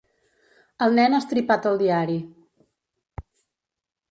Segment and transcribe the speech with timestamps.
[0.85, 2.17] El nen ha estripat el diari.